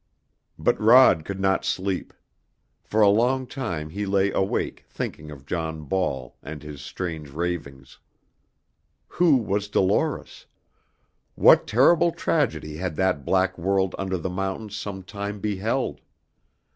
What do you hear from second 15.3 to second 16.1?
beheld?